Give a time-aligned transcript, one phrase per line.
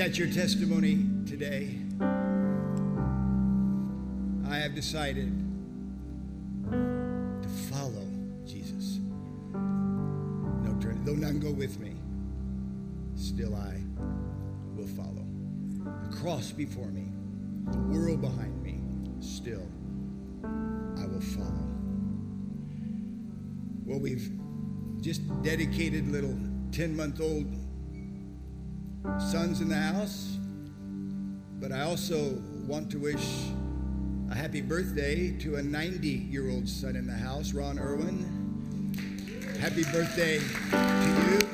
[0.00, 1.76] that your testimony today?
[4.48, 5.30] I have decided
[6.70, 8.08] to follow
[8.46, 8.98] Jesus.
[9.52, 11.04] No turning.
[11.04, 11.96] Though none go with me,
[13.14, 13.76] still I
[14.74, 15.26] will follow.
[16.08, 17.12] The cross before me,
[17.70, 18.80] the world behind me,
[19.20, 19.68] still
[20.42, 21.68] I will follow.
[23.84, 24.30] Well, we've
[25.02, 26.38] just dedicated little
[26.72, 27.59] 10 month old
[29.18, 30.38] sons in the house,
[31.60, 33.24] but I also want to wish
[34.30, 38.36] a happy birthday to a 90 year old son in the house, Ron Irwin.
[39.60, 41.50] Happy birthday to you.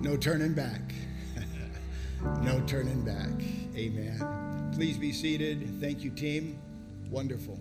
[0.00, 0.80] No turning back.
[2.42, 3.30] no turning back.
[3.76, 4.72] Amen.
[4.74, 5.80] Please be seated.
[5.80, 6.58] Thank you, team.
[7.10, 7.58] Wonderful.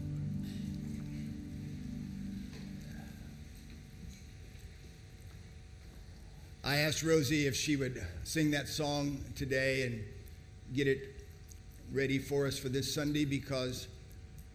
[6.96, 10.02] Asked Rosie if she would sing that song today and
[10.74, 11.26] get it
[11.92, 13.90] ready for us for this Sunday because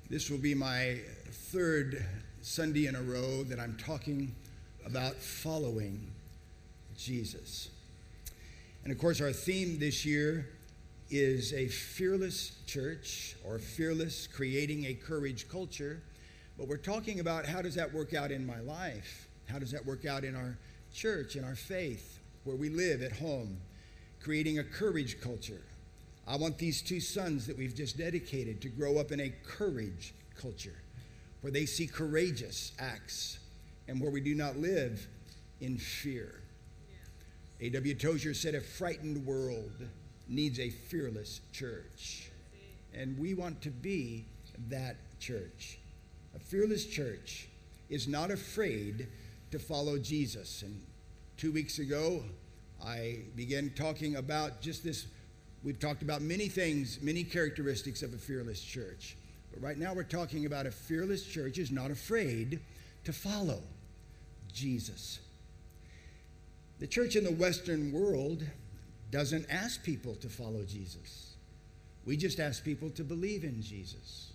[0.08, 2.02] this will be my third
[2.40, 4.34] Sunday in a row that I'm talking
[4.86, 6.00] about following
[6.96, 7.68] Jesus.
[8.84, 10.48] And of course, our theme this year
[11.10, 16.00] is a fearless church or fearless creating a courage culture.
[16.56, 19.28] But we're talking about how does that work out in my life?
[19.46, 20.56] How does that work out in our
[20.94, 23.58] church, in our faith, where we live at home,
[24.20, 25.62] creating a courage culture.
[26.26, 30.14] I want these two sons that we've just dedicated to grow up in a courage
[30.36, 30.76] culture
[31.40, 33.38] where they see courageous acts
[33.88, 35.06] and where we do not live
[35.60, 36.40] in fear.
[37.60, 37.94] A.W.
[37.94, 39.72] Tozer said, A frightened world
[40.28, 42.30] needs a fearless church.
[42.94, 44.24] And we want to be
[44.68, 45.78] that church.
[46.34, 47.48] A fearless church
[47.88, 49.08] is not afraid
[49.50, 50.62] to follow Jesus.
[50.62, 50.80] And
[51.40, 52.22] two weeks ago,
[52.84, 55.06] I began talking about just this.
[55.64, 59.16] We've talked about many things, many characteristics of a fearless church.
[59.50, 62.60] But right now, we're talking about a fearless church is not afraid
[63.04, 63.62] to follow
[64.52, 65.20] Jesus.
[66.78, 68.44] The church in the Western world
[69.10, 71.36] doesn't ask people to follow Jesus.
[72.04, 74.32] We just ask people to believe in Jesus.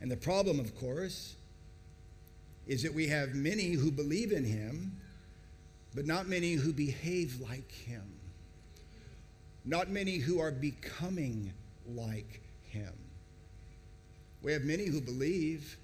[0.00, 1.34] And the problem, of course,
[2.66, 4.96] is that we have many who believe in him,
[5.94, 8.04] but not many who behave like him.
[9.64, 11.52] Not many who are becoming
[11.86, 12.92] like him.
[14.42, 15.76] We have many who believe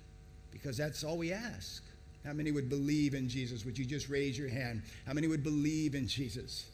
[0.50, 1.82] because that's all we ask.
[2.24, 3.64] How many would believe in Jesus?
[3.64, 4.82] Would you just raise your hand?
[5.06, 6.66] How many would believe in Jesus?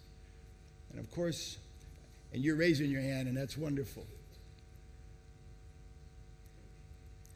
[0.91, 1.59] And of course,
[2.33, 4.07] and you're raising your hand, and that's wonderful.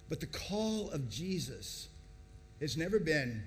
[0.09, 1.89] But the call of Jesus
[2.61, 3.43] has never been,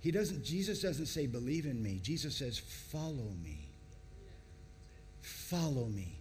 [0.00, 2.00] he doesn't, Jesus doesn't say, believe in me.
[2.02, 3.68] Jesus says, follow me.
[5.20, 6.18] Follow me.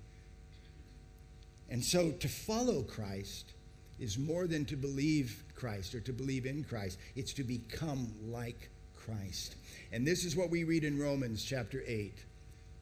[1.70, 3.54] And so to follow Christ
[4.00, 8.70] is more than to believe Christ or to believe in Christ, it's to become like
[8.96, 9.56] Christ.
[9.92, 12.14] And this is what we read in Romans chapter 8,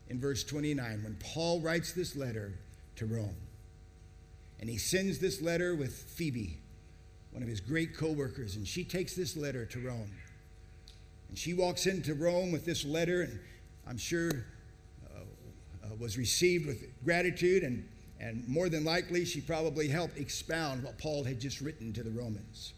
[0.09, 2.53] in verse 29, when Paul writes this letter
[2.97, 3.35] to Rome.
[4.59, 6.59] And he sends this letter with Phoebe,
[7.35, 10.09] one of his great co workers, and she takes this letter to Rome.
[11.27, 13.37] And she walks into Rome with this letter, and
[13.85, 14.31] I'm sure
[15.13, 15.19] uh,
[15.83, 17.85] uh, was received with gratitude, and,
[18.21, 22.09] and more than likely, she probably helped expound what Paul had just written to the
[22.09, 22.71] Romans.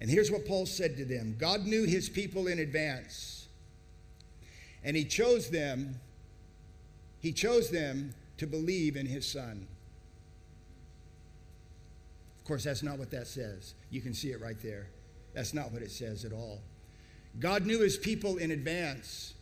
[0.00, 3.48] And here's what Paul said to them God knew his people in advance,
[4.82, 6.00] and he chose them.
[7.20, 9.66] He chose them to believe in his son
[12.46, 13.74] course, that's not what that says.
[13.90, 14.88] You can see it right there.
[15.34, 16.60] That's not what it says at all.
[17.38, 19.34] God knew his people in advance,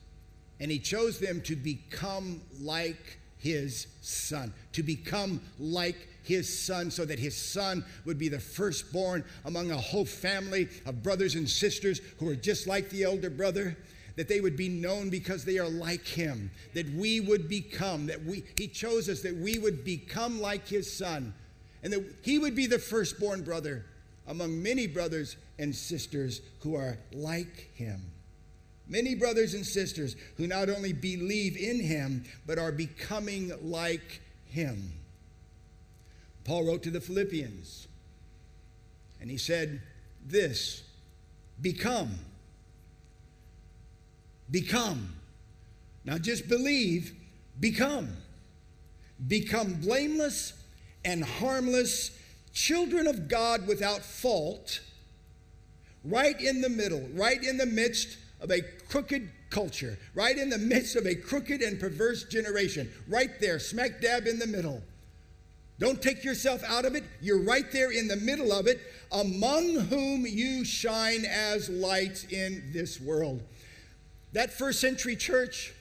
[0.59, 7.05] and he chose them to become like his son, to become like his son, so
[7.05, 12.01] that his son would be the firstborn among a whole family of brothers and sisters
[12.19, 13.77] who are just like the elder brother
[14.17, 18.25] that they would be known because they are like him, that we would become, that
[18.25, 21.35] we, he chose us, that we would become like his son
[21.85, 23.85] and that he would be the firstborn brother
[24.27, 28.01] among many brothers and sisters who are like him.
[28.89, 34.93] Many brothers and sisters who not only believe in him, but are becoming like him.
[36.45, 37.87] Paul wrote to the Philippians,
[39.21, 39.81] and he said,
[40.27, 40.83] This,
[41.61, 42.15] become.
[44.51, 45.15] Become.
[46.05, 47.15] Not just believe,
[47.61, 48.09] become.
[49.27, 50.53] Become blameless
[51.05, 52.11] and harmless
[52.53, 54.81] children of God without fault,
[56.05, 60.59] right in the middle, right in the midst of a crooked culture, right in the
[60.59, 64.83] midst of a crooked and perverse generation, right there, smack dab in the middle.
[65.81, 67.05] Don't take yourself out of it.
[67.21, 68.81] You're right there in the middle of it,
[69.11, 73.43] among whom you shine as lights in this world.
[74.33, 75.73] That first century church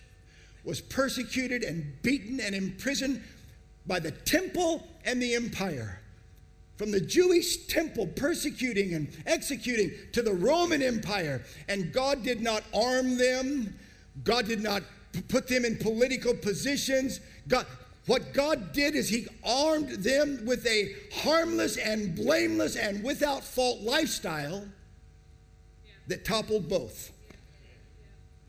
[0.63, 3.21] was persecuted and beaten and imprisoned
[3.85, 5.99] by the temple and the empire.
[6.77, 11.43] From the Jewish temple persecuting and executing to the Roman Empire.
[11.67, 13.75] And God did not arm them,
[14.23, 14.83] God did not
[15.27, 17.19] put them in political positions.
[17.47, 17.67] God,
[18.05, 23.81] what God did is He armed them with a harmless and blameless and without fault
[23.81, 24.65] lifestyle
[26.07, 27.11] that toppled both.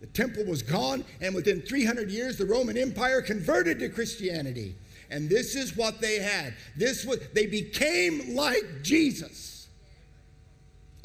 [0.00, 4.74] The temple was gone, and within 300 years, the Roman Empire converted to Christianity.
[5.14, 6.54] And this is what they had.
[6.76, 9.68] This was they became like Jesus,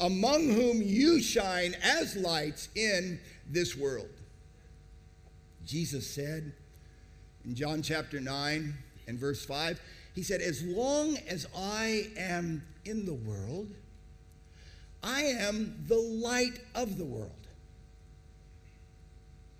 [0.00, 4.08] among whom you shine as lights in this world.
[5.64, 6.52] Jesus said
[7.44, 8.74] in John chapter 9
[9.06, 9.80] and verse 5,
[10.16, 13.68] he said, As long as I am in the world,
[15.04, 17.30] I am the light of the world.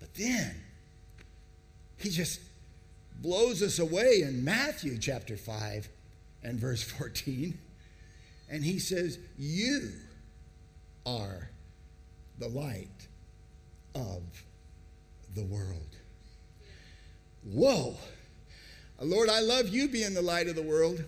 [0.01, 0.55] But then
[1.99, 2.41] he just
[3.21, 5.87] blows us away in Matthew chapter 5
[6.43, 7.57] and verse 14.
[8.49, 9.91] And he says, You
[11.05, 11.49] are
[12.39, 13.07] the light
[13.95, 14.23] of
[15.35, 15.95] the world.
[17.43, 17.95] Whoa.
[18.99, 21.03] Lord, I love you being the light of the world,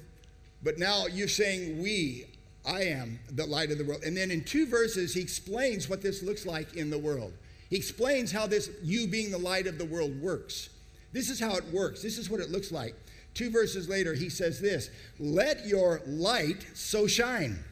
[0.63, 2.25] but now you're saying we,
[2.65, 4.03] I am the light of the world.
[4.03, 7.33] And then in two verses, he explains what this looks like in the world.
[7.69, 10.69] He explains how this you being the light of the world works.
[11.13, 12.01] This is how it works.
[12.01, 12.95] This is what it looks like.
[13.33, 14.89] Two verses later, he says this
[15.19, 17.63] Let your light so shine.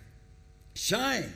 [0.74, 1.34] Shine.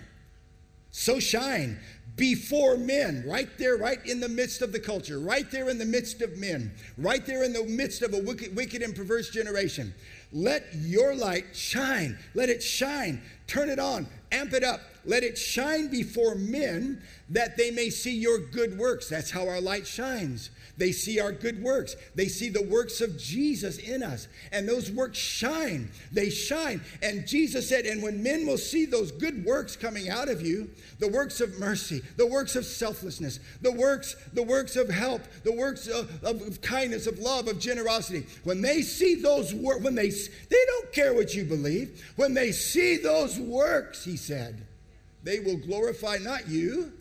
[0.92, 1.78] So shine
[2.16, 5.86] before men, right there, right in the midst of the culture, right there in the
[5.86, 9.94] midst of men, right there in the midst of a wicked, wicked and perverse generation.
[10.31, 12.18] Let your light shine.
[12.34, 13.22] Let it shine.
[13.48, 14.07] Turn it on.
[14.31, 14.81] Amp it up.
[15.06, 19.10] Let it shine before men that they may see your good works.
[19.10, 20.50] That's how our light shines.
[20.77, 21.95] They see our good works.
[22.16, 24.27] They see the works of Jesus in us.
[24.51, 25.89] And those works shine.
[26.12, 26.81] They shine.
[27.01, 30.69] And Jesus said, and when men will see those good works coming out of you,
[31.00, 35.54] the works of mercy, the works of selflessness, the works, the works of help, the
[35.54, 40.10] works of, of, kindness, of love, of generosity, when they see those works, when they
[40.10, 44.66] they don't care what you believe, when they see those works, he said,
[45.24, 46.94] they will glorify not you,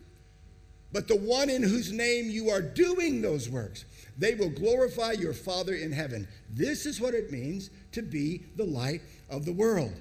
[0.95, 3.83] but the one in whose name you are doing those works.
[4.17, 6.25] They will glorify your Father in heaven.
[6.49, 9.91] This is what it means to be the light of the world,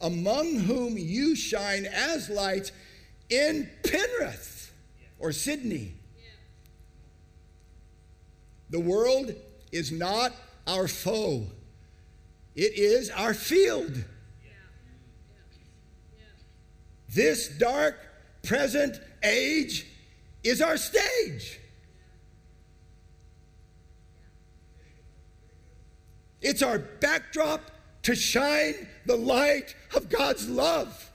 [0.00, 2.72] among whom you shine as lights
[3.30, 4.72] in Penrith
[5.20, 5.94] or Sydney.
[8.70, 9.36] The world
[9.70, 10.32] is not
[10.66, 11.46] our foe,
[12.56, 14.04] it is our field.
[17.08, 17.96] This dark
[18.42, 19.86] present age
[20.42, 21.60] is our stage.
[26.40, 27.70] It's our backdrop
[28.02, 31.10] to shine the light of God's love.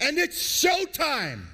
[0.00, 1.44] And it's showtime.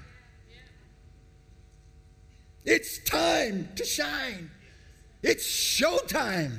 [2.65, 4.51] It's time to shine.
[5.23, 6.59] It's showtime.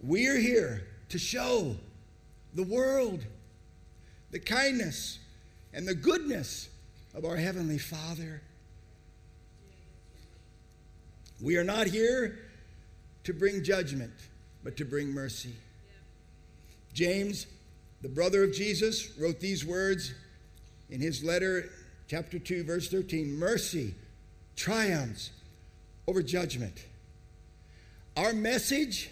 [0.00, 1.76] We're here to show
[2.54, 3.24] the world
[4.30, 5.18] the kindness
[5.72, 6.68] and the goodness
[7.14, 8.42] of our Heavenly Father.
[11.40, 12.38] We are not here
[13.24, 14.12] to bring judgment,
[14.64, 15.54] but to bring mercy.
[16.92, 17.46] James,
[18.02, 20.14] the brother of Jesus, wrote these words
[20.90, 21.70] in his letter,
[22.08, 23.94] chapter 2, verse 13 Mercy
[24.56, 25.30] triumphs
[26.06, 26.84] over judgment.
[28.16, 29.10] Our message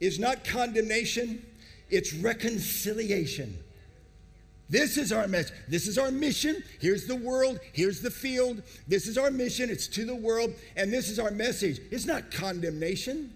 [0.00, 1.44] is not condemnation,
[1.90, 3.56] it's reconciliation.
[4.70, 5.54] This is our message.
[5.68, 6.62] This is our mission.
[6.80, 7.60] Here's the world.
[7.72, 8.62] Here's the field.
[8.88, 9.68] This is our mission.
[9.70, 10.54] It's to the world.
[10.76, 11.80] And this is our message.
[11.90, 13.32] It's not condemnation,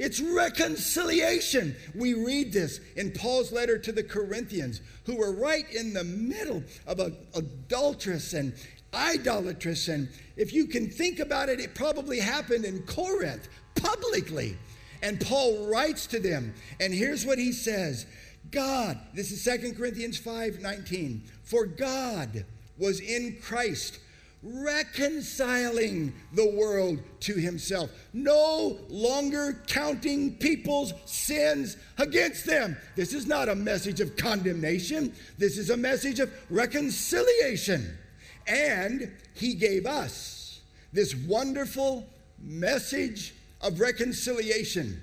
[0.00, 1.76] it's reconciliation.
[1.94, 6.64] We read this in Paul's letter to the Corinthians, who were right in the middle
[6.86, 8.54] of a adulterous and
[8.94, 9.88] idolatrous.
[9.88, 14.56] And if you can think about it, it probably happened in Corinth publicly.
[15.02, 16.54] And Paul writes to them.
[16.80, 18.06] And here's what he says
[18.50, 21.22] God, this is 2 Corinthians 5 19.
[21.44, 22.44] For God
[22.78, 23.98] was in Christ
[24.42, 32.76] reconciling the world to himself, no longer counting people's sins against them.
[32.96, 37.98] This is not a message of condemnation, this is a message of reconciliation.
[38.46, 40.60] And he gave us
[40.92, 42.08] this wonderful
[42.42, 45.02] message of reconciliation.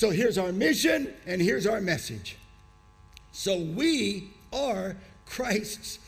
[0.00, 2.38] So here's our mission and here's our message.
[3.32, 5.98] So we are Christ's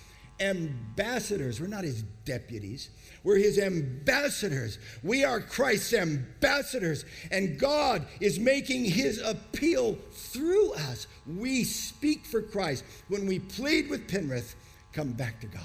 [0.40, 1.60] ambassadors.
[1.60, 2.88] We're not his deputies.
[3.22, 4.78] We're his ambassadors.
[5.02, 7.04] We are Christ's ambassadors.
[7.30, 11.06] And God is making his appeal through us.
[11.26, 12.84] We speak for Christ.
[13.08, 14.56] When we plead with Penrith,
[14.94, 15.62] come back to God.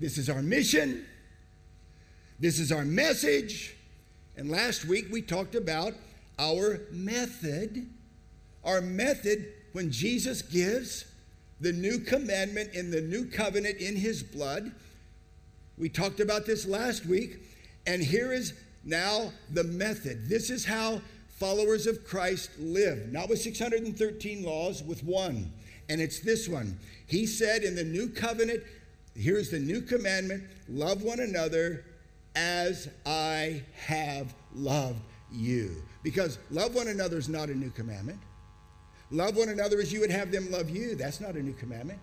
[0.00, 1.06] This is our mission.
[2.42, 3.76] This is our message.
[4.36, 5.94] And last week we talked about
[6.40, 7.88] our method.
[8.64, 11.04] Our method when Jesus gives
[11.60, 14.72] the new commandment in the new covenant in his blood.
[15.78, 17.38] We talked about this last week,
[17.86, 20.28] and here is now the method.
[20.28, 25.52] This is how followers of Christ live, not with 613 laws, with one.
[25.88, 26.76] And it's this one.
[27.06, 28.64] He said in the new covenant,
[29.14, 31.84] here's the new commandment love one another
[32.34, 35.82] as I have loved you.
[36.02, 38.18] Because love one another is not a new commandment.
[39.10, 40.94] Love one another as you would have them love you.
[40.94, 42.00] That's not a new commandment.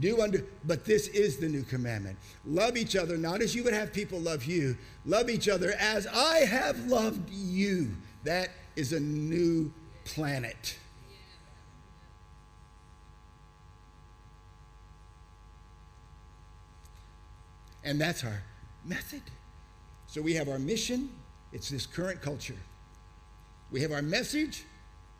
[0.00, 2.18] Do under, but this is the new commandment.
[2.44, 4.76] Love each other, not as you would have people love you.
[5.04, 7.90] Love each other as I have loved you.
[8.24, 9.72] That is a new
[10.04, 10.76] planet.
[17.84, 18.42] And that's our
[18.84, 19.22] method.
[20.14, 21.08] So we have our mission,
[21.52, 22.54] it's this current culture.
[23.72, 24.62] We have our message,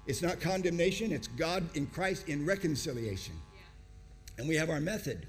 [0.06, 3.34] it's not condemnation, it's God in Christ in reconciliation.
[3.56, 4.38] Yeah.
[4.38, 5.26] And we have our method,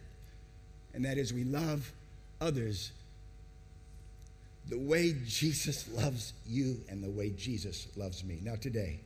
[0.94, 1.92] and that is we love
[2.40, 2.92] others
[4.70, 8.38] the way Jesus loves you and the way Jesus loves me.
[8.44, 9.00] Now, today,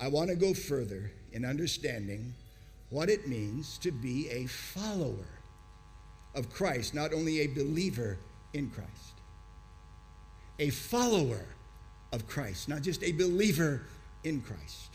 [0.00, 2.32] I want to go further in understanding
[2.90, 5.26] what it means to be a follower
[6.36, 8.18] of Christ, not only a believer
[8.52, 9.15] in Christ.
[10.58, 11.44] A follower
[12.12, 13.82] of Christ, not just a believer
[14.24, 14.90] in Christ.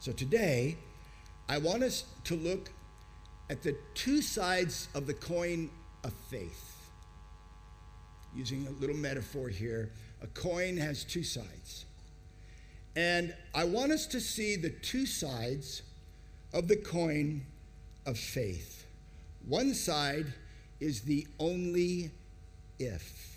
[0.00, 0.76] So today,
[1.48, 2.70] I want us to look
[3.50, 5.70] at the two sides of the coin
[6.04, 6.90] of faith.
[8.34, 9.90] Using a little metaphor here,
[10.22, 11.84] a coin has two sides.
[12.96, 15.82] And I want us to see the two sides
[16.52, 17.46] of the coin
[18.06, 18.86] of faith.
[19.46, 20.26] One side
[20.80, 22.10] is the only
[22.78, 23.31] if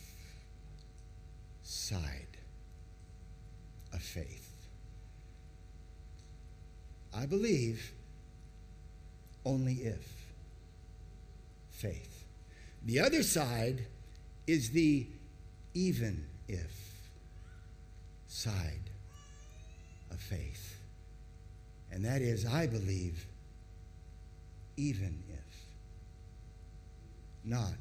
[1.65, 2.37] side
[3.91, 4.51] of faith.
[7.13, 7.91] I believe
[9.45, 10.13] only if.
[11.71, 12.23] Faith.
[12.85, 13.85] The other side
[14.47, 15.07] is the
[15.73, 16.71] even if
[18.27, 18.89] side
[20.11, 20.77] of faith.
[21.91, 23.25] And that is, I believe,
[24.77, 25.39] even if.
[27.43, 27.73] Not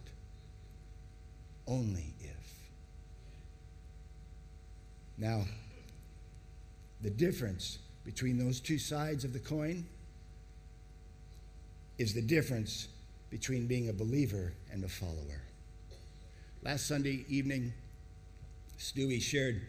[1.67, 2.35] only if.
[5.17, 5.45] Now,
[7.01, 9.87] the difference between those two sides of the coin
[11.99, 12.89] is the difference
[13.31, 15.43] between being a believer and a follower.
[16.63, 17.73] Last Sunday evening,
[18.79, 19.63] Stewie shared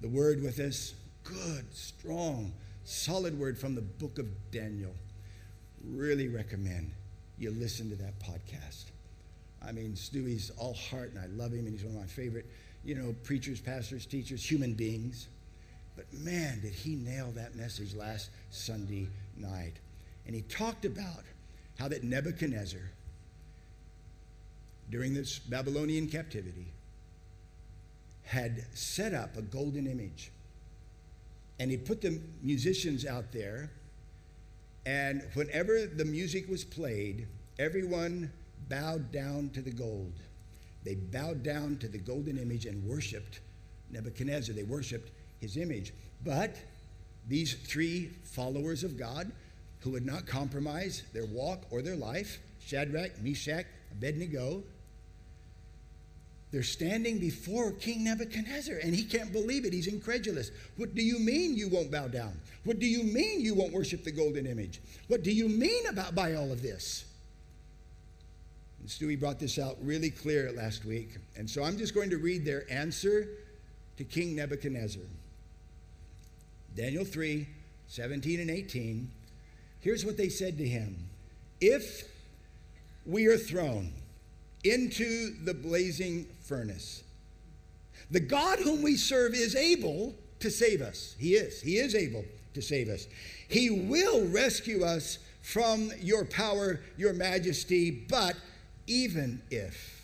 [0.00, 0.94] the word with us
[1.24, 2.52] good, strong,
[2.84, 4.94] solid word from the book of Daniel.
[5.84, 6.92] Really recommend
[7.38, 8.86] you listen to that podcast.
[9.64, 12.46] I mean, Stewie's all heart, and I love him, and he's one of my favorite,
[12.88, 15.28] you know, preachers, pastors, teachers, human beings.
[15.94, 19.74] But man, did he nail that message last Sunday night.
[20.24, 21.24] And he talked about
[21.78, 22.80] how that Nebuchadnezzar,
[24.90, 26.72] during this Babylonian captivity,
[28.24, 30.30] had set up a golden image.
[31.60, 33.70] And he put the musicians out there,
[34.86, 37.26] and whenever the music was played,
[37.58, 38.32] everyone
[38.70, 40.14] bowed down to the gold.
[40.88, 43.40] They bowed down to the golden image and worshiped
[43.90, 44.54] Nebuchadnezzar.
[44.54, 45.92] They worshiped his image.
[46.24, 46.56] But
[47.28, 49.30] these three followers of God
[49.80, 54.62] who would not compromise their walk or their life Shadrach, Meshach, Abednego
[56.50, 59.72] they're standing before King Nebuchadnezzar, and he can't believe it.
[59.74, 60.50] He's incredulous.
[60.78, 62.32] What do you mean you won't bow down?
[62.64, 64.80] What do you mean you won't worship the golden image?
[65.08, 67.04] What do you mean about by all of this?
[68.88, 72.46] Stewie brought this out really clear last week, and so I'm just going to read
[72.46, 73.28] their answer
[73.98, 75.02] to King Nebuchadnezzar.
[76.74, 77.46] Daniel 3
[77.88, 79.10] 17 and 18.
[79.80, 80.96] here's what they said to him
[81.60, 82.08] If
[83.04, 83.92] we are thrown
[84.64, 87.02] into the blazing furnace,
[88.10, 91.14] the God whom we serve is able to save us.
[91.18, 91.60] He is.
[91.60, 93.06] He is able to save us.
[93.48, 98.34] He will rescue us from your power, your majesty, but
[98.88, 99.96] even if.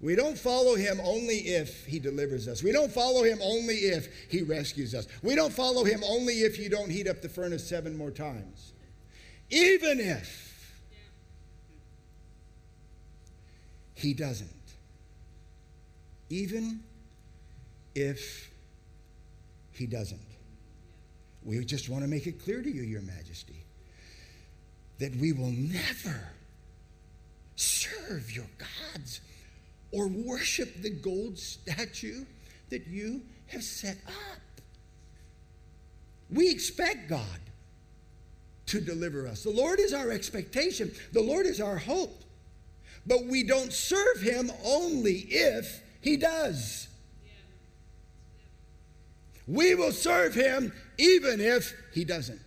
[0.00, 2.62] We don't follow him only if he delivers us.
[2.62, 5.08] We don't follow him only if he rescues us.
[5.22, 8.74] We don't follow him only if you don't heat up the furnace seven more times.
[9.48, 10.80] Even if
[13.94, 14.50] he doesn't.
[16.28, 16.80] Even
[17.94, 18.50] if
[19.72, 20.20] he doesn't.
[21.42, 23.65] We just want to make it clear to you, Your Majesty,
[24.98, 26.30] that we will never
[27.54, 29.20] serve your gods
[29.92, 32.24] or worship the gold statue
[32.70, 34.40] that you have set up.
[36.30, 37.40] We expect God
[38.66, 39.42] to deliver us.
[39.42, 42.22] The Lord is our expectation, the Lord is our hope.
[43.06, 46.88] But we don't serve Him only if He does.
[49.46, 52.40] We will serve Him even if He doesn't.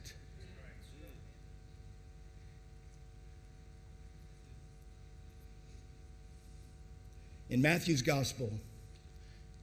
[7.49, 8.51] In Matthew's gospel,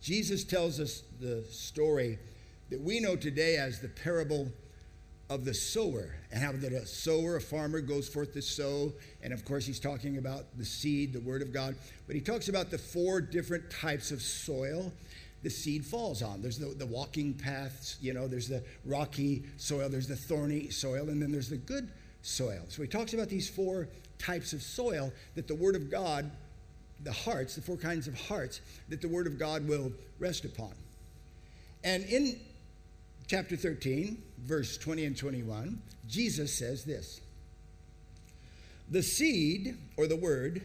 [0.00, 2.18] Jesus tells us the story
[2.70, 4.48] that we know today as the parable
[5.30, 8.92] of the sower and how that a sower, a farmer, goes forth to sow.
[9.22, 11.76] And of course, he's talking about the seed, the word of God.
[12.06, 14.92] But he talks about the four different types of soil
[15.42, 16.42] the seed falls on.
[16.42, 21.08] There's the, the walking paths, you know, there's the rocky soil, there's the thorny soil,
[21.08, 21.88] and then there's the good
[22.22, 22.64] soil.
[22.68, 23.88] So he talks about these four
[24.18, 26.30] types of soil that the word of God
[27.02, 30.72] the hearts, the four kinds of hearts that the Word of God will rest upon.
[31.84, 32.40] And in
[33.26, 37.20] chapter 13, verse 20 and 21, Jesus says this
[38.90, 40.62] The seed, or the Word,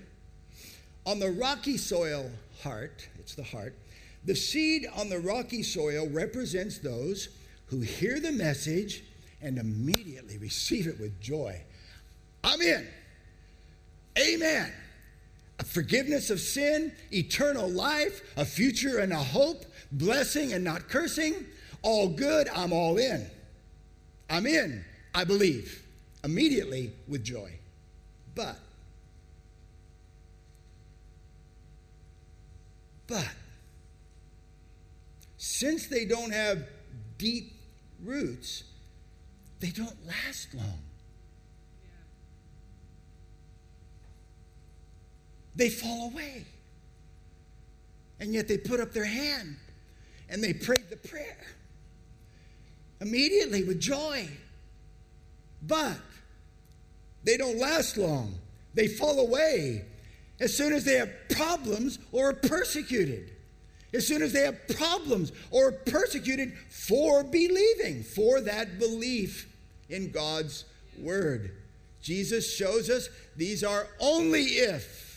[1.06, 2.30] on the rocky soil
[2.62, 3.76] heart, it's the heart,
[4.24, 7.30] the seed on the rocky soil represents those
[7.68, 9.04] who hear the message
[9.42, 11.60] and immediately receive it with joy.
[12.44, 12.88] I'm in.
[14.20, 14.72] Amen
[15.64, 21.46] forgiveness of sin, eternal life, a future and a hope, blessing and not cursing,
[21.82, 23.26] all good, I'm all in.
[24.30, 25.84] I'm in, I believe,
[26.24, 27.52] immediately with joy.
[28.34, 28.56] But,
[33.08, 33.28] but,
[35.38, 36.64] since they don't have
[37.18, 37.54] deep
[38.04, 38.64] roots,
[39.60, 40.80] they don't last long.
[45.56, 46.46] They fall away.
[48.20, 49.58] And yet they put up their hand
[50.30, 51.38] and they prayed the prayer
[53.02, 54.28] immediately with joy.
[55.64, 55.98] But
[57.24, 58.36] they don't last long,
[58.74, 59.86] they fall away
[60.40, 63.32] as soon as they have problems or are persecuted.
[63.94, 69.54] As soon as they have problems or are persecuted for believing, for that belief
[69.90, 70.64] in God's
[70.98, 71.52] word.
[72.02, 75.11] Jesus shows us these are only if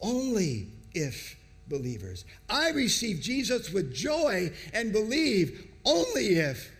[0.00, 1.36] only if
[1.68, 2.24] believers.
[2.48, 6.70] I receive Jesus with joy and believe only if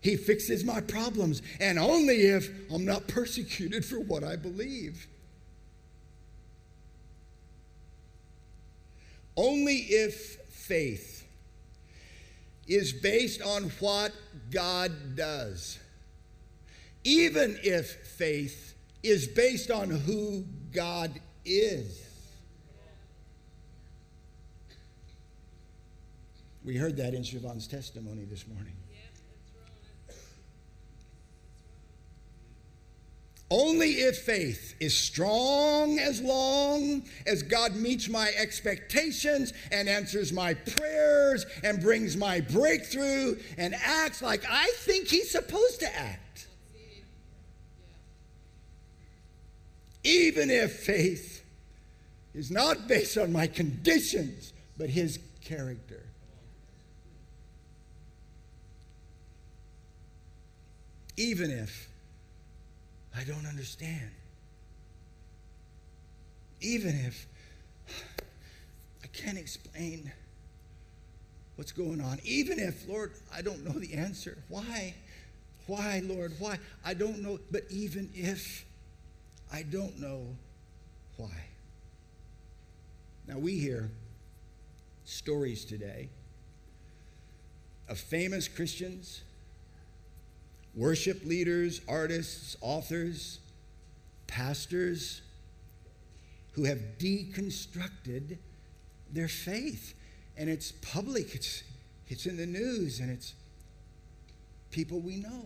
[0.00, 5.06] he fixes my problems and only if I'm not persecuted for what I believe.
[9.36, 11.26] Only if faith
[12.66, 14.12] is based on what
[14.50, 15.78] God does.
[17.04, 22.09] Even if faith is based on who God is.
[26.64, 28.74] We heard that in Siobhan's testimony this morning.
[33.52, 40.54] Only if faith is strong as long as God meets my expectations and answers my
[40.54, 46.46] prayers and brings my breakthrough and acts like I think He's supposed to act.
[50.04, 51.44] Even if faith
[52.34, 56.04] is not based on my conditions, but His character.
[61.20, 61.86] Even if
[63.14, 64.10] I don't understand.
[66.62, 67.26] Even if
[69.04, 70.10] I can't explain
[71.56, 72.20] what's going on.
[72.24, 74.38] Even if, Lord, I don't know the answer.
[74.48, 74.94] Why?
[75.66, 76.32] Why, Lord?
[76.38, 76.58] Why?
[76.86, 77.38] I don't know.
[77.50, 78.64] But even if
[79.52, 80.26] I don't know
[81.18, 81.44] why.
[83.28, 83.90] Now, we hear
[85.04, 86.08] stories today
[87.90, 89.20] of famous Christians,
[90.74, 93.40] worship leaders, artists, authors,
[94.26, 95.22] pastors
[96.52, 98.38] who have deconstructed
[99.12, 99.94] their faith.
[100.36, 101.64] And it's public, it's,
[102.08, 103.34] it's in the news, and it's
[104.70, 105.44] people we know.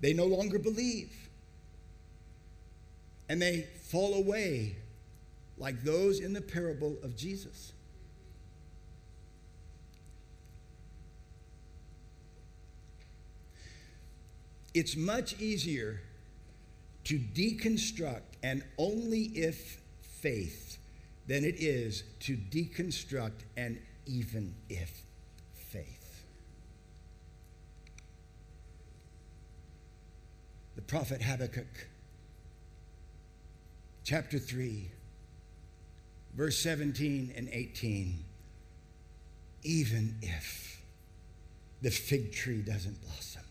[0.00, 1.12] They no longer believe.
[3.28, 4.76] And they fall away
[5.58, 7.72] like those in the parable of Jesus.
[14.72, 16.00] It's much easier
[17.04, 20.78] to deconstruct an only if faith
[21.26, 25.02] than it is to deconstruct an even if
[25.54, 26.24] faith.
[30.76, 31.88] The prophet Habakkuk,
[34.04, 34.90] chapter 3,
[36.34, 38.24] verse 17 and 18.
[39.62, 40.80] Even if
[41.82, 43.42] the fig tree doesn't blossom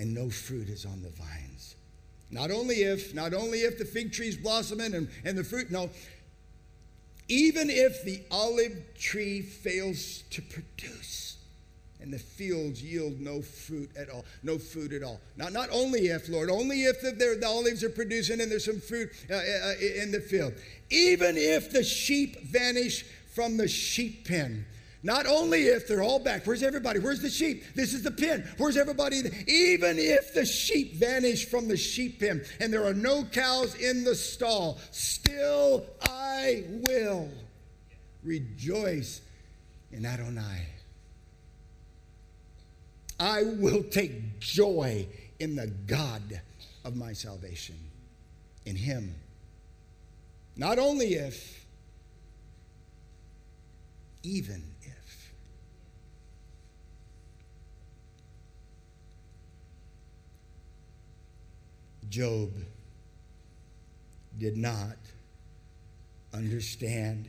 [0.00, 1.76] and no fruit is on the vines.
[2.30, 5.90] Not only if, not only if the fig tree's blossoming and, and the fruit, no,
[7.28, 11.36] even if the olive tree fails to produce
[12.00, 15.20] and the fields yield no fruit at all, no food at all.
[15.36, 18.80] Not, not only if, Lord, only if the, the olives are producing and there's some
[18.80, 20.54] fruit uh, uh, in the field.
[20.88, 24.64] Even if the sheep vanish from the sheep pen.
[25.02, 26.98] Not only if they're all back, where's everybody?
[26.98, 27.64] Where's the sheep?
[27.74, 28.46] This is the pen.
[28.58, 29.22] Where's everybody?
[29.46, 34.04] Even if the sheep vanish from the sheep pen and there are no cows in
[34.04, 37.30] the stall, still I will
[38.22, 39.22] rejoice
[39.90, 40.66] in Adonai.
[43.18, 45.06] I will take joy
[45.38, 46.40] in the God
[46.84, 47.76] of my salvation,
[48.66, 49.14] in Him.
[50.56, 51.66] Not only if,
[54.22, 54.62] even
[62.10, 62.50] Job
[64.38, 64.96] did not
[66.34, 67.28] understand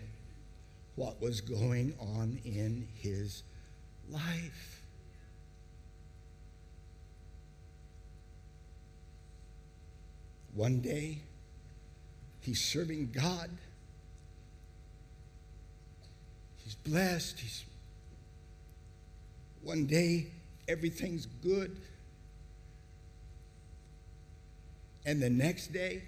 [0.95, 3.43] what was going on in his
[4.09, 4.83] life.
[10.53, 11.21] One day,
[12.41, 13.49] he's serving God.
[16.57, 17.39] He's blessed.
[17.39, 17.63] He's
[19.63, 20.27] one day
[20.67, 21.79] everything's good.
[25.05, 26.03] And the next day,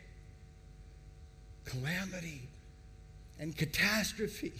[1.65, 2.41] calamity
[3.39, 4.53] and catastrophe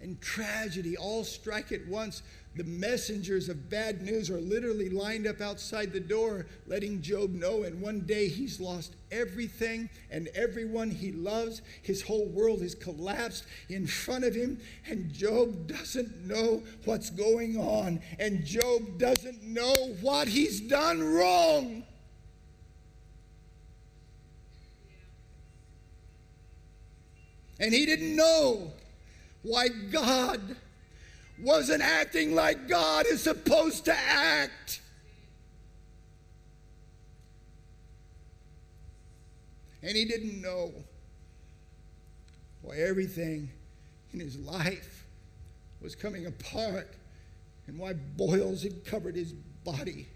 [0.00, 2.22] and tragedy all strike at once.
[2.54, 7.64] The messengers of bad news are literally lined up outside the door, letting Job know.
[7.64, 11.60] And one day he's lost everything and everyone he loves.
[11.82, 14.60] His whole world has collapsed in front of him.
[14.86, 18.00] And Job doesn't know what's going on.
[18.18, 21.84] And Job doesn't know what he's done wrong.
[27.58, 28.72] And he didn't know
[29.42, 30.56] why God
[31.38, 34.80] wasn't acting like God is supposed to act.
[39.82, 40.72] And he didn't know
[42.62, 43.50] why everything
[44.12, 45.06] in his life
[45.80, 46.94] was coming apart
[47.66, 49.32] and why boils had covered his
[49.64, 50.08] body.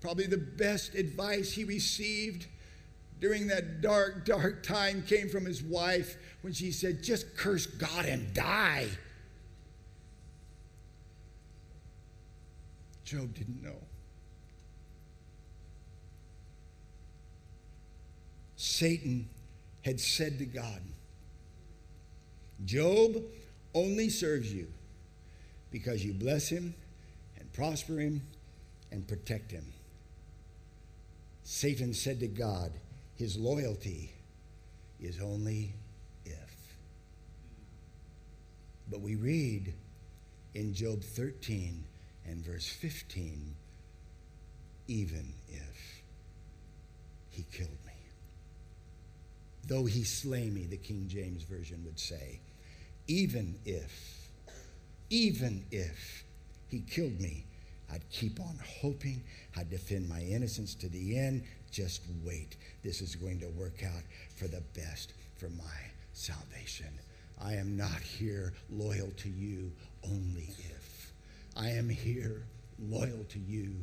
[0.00, 2.46] Probably the best advice he received
[3.22, 8.04] during that dark, dark time came from his wife when she said, Just curse God
[8.04, 8.88] and die.
[13.04, 13.76] Job didn't know.
[18.56, 19.28] Satan
[19.82, 20.82] had said to God,
[22.64, 23.22] Job
[23.72, 24.66] only serves you
[25.70, 26.74] because you bless him
[27.38, 28.22] and prosper him
[28.90, 29.64] and protect him.
[31.44, 32.72] Satan said to God,
[33.16, 34.12] his loyalty
[35.00, 35.74] is only
[36.24, 36.56] if.
[38.90, 39.74] But we read
[40.54, 41.84] in Job 13
[42.26, 43.54] and verse 15,
[44.88, 46.02] even if
[47.30, 47.92] he killed me.
[49.66, 52.40] Though he slay me, the King James Version would say,
[53.06, 54.28] even if,
[55.10, 56.24] even if
[56.68, 57.46] he killed me,
[57.92, 59.22] I'd keep on hoping.
[59.56, 61.44] I'd defend my innocence to the end.
[61.72, 62.56] Just wait.
[62.84, 64.02] This is going to work out
[64.36, 65.64] for the best for my
[66.12, 66.86] salvation.
[67.42, 69.72] I am not here loyal to you
[70.04, 71.12] only if.
[71.56, 72.42] I am here
[72.78, 73.74] loyal to you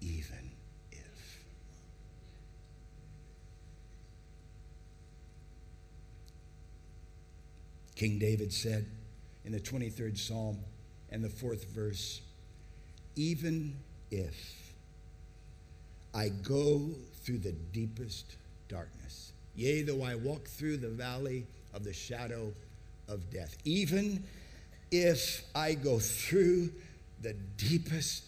[0.00, 0.50] even
[0.90, 1.42] if.
[7.96, 8.86] King David said
[9.44, 10.58] in the 23rd Psalm
[11.10, 12.22] and the fourth verse,
[13.14, 13.76] even
[14.10, 14.72] if
[16.14, 16.90] I go
[17.22, 18.36] through the deepest
[18.68, 22.52] darkness, yea, though I walk through the valley of the shadow
[23.08, 24.24] of death, even
[24.90, 26.70] if I go through
[27.22, 28.24] the deepest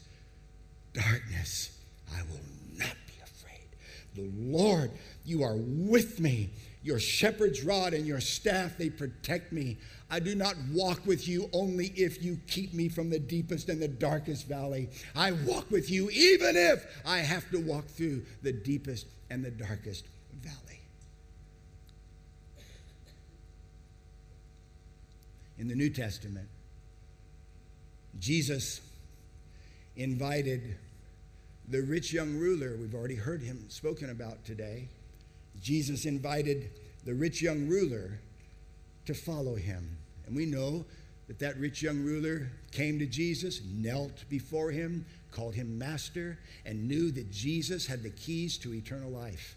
[0.92, 1.78] darkness,
[2.14, 2.40] I will
[2.76, 3.68] not be afraid.
[4.14, 4.90] The Lord,
[5.24, 6.50] you are with me.
[6.82, 9.78] Your shepherd's rod and your staff, they protect me.
[10.10, 13.80] I do not walk with you only if you keep me from the deepest and
[13.80, 14.90] the darkest valley.
[15.14, 19.50] I walk with you even if I have to walk through the deepest and the
[19.50, 20.04] darkest
[20.42, 20.80] valley.
[25.58, 26.48] In the New Testament,
[28.18, 28.80] Jesus
[29.96, 30.76] invited
[31.68, 34.88] the rich young ruler, we've already heard him spoken about today.
[35.62, 36.70] Jesus invited
[37.04, 38.18] the rich young ruler
[39.06, 39.96] to follow him.
[40.26, 40.84] And we know
[41.28, 46.88] that that rich young ruler came to Jesus, knelt before him, called him master, and
[46.88, 49.56] knew that Jesus had the keys to eternal life.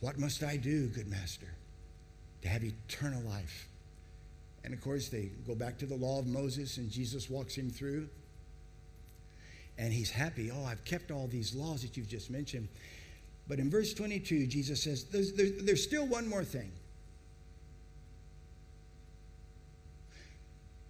[0.00, 1.48] What must I do, good master,
[2.42, 3.68] to have eternal life?
[4.62, 7.70] And of course, they go back to the law of Moses, and Jesus walks him
[7.70, 8.08] through.
[9.78, 10.50] And he's happy.
[10.50, 12.68] Oh, I've kept all these laws that you've just mentioned.
[13.46, 16.70] But in verse 22, Jesus says, there's, there's, there's still one more thing.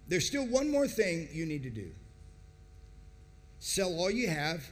[0.09, 1.91] There's still one more thing you need to do.
[3.59, 4.67] Sell all you have,